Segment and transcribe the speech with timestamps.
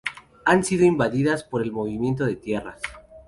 [0.47, 2.81] han sido invadidas por el movimiento de tierras